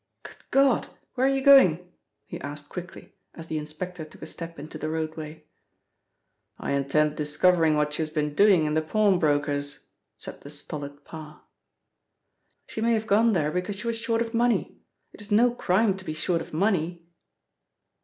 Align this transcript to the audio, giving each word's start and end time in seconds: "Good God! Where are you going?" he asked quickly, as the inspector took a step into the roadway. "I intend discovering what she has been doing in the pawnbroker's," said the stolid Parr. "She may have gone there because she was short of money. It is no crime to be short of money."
"Good 0.23 0.37
God! 0.49 0.87
Where 1.13 1.27
are 1.27 1.29
you 1.29 1.43
going?" 1.43 1.91
he 2.25 2.41
asked 2.41 2.69
quickly, 2.69 3.13
as 3.35 3.45
the 3.45 3.59
inspector 3.59 4.03
took 4.03 4.23
a 4.23 4.25
step 4.25 4.57
into 4.57 4.79
the 4.79 4.89
roadway. 4.89 5.43
"I 6.57 6.71
intend 6.71 7.15
discovering 7.15 7.75
what 7.75 7.93
she 7.93 8.01
has 8.01 8.09
been 8.09 8.33
doing 8.33 8.65
in 8.65 8.73
the 8.73 8.81
pawnbroker's," 8.81 9.89
said 10.17 10.41
the 10.41 10.49
stolid 10.49 11.05
Parr. 11.05 11.43
"She 12.65 12.81
may 12.81 12.93
have 12.93 13.05
gone 13.05 13.33
there 13.33 13.51
because 13.51 13.75
she 13.75 13.85
was 13.85 13.97
short 13.99 14.23
of 14.23 14.33
money. 14.33 14.81
It 15.13 15.21
is 15.21 15.29
no 15.29 15.53
crime 15.53 15.95
to 15.97 16.03
be 16.03 16.13
short 16.15 16.41
of 16.41 16.51
money." 16.51 17.05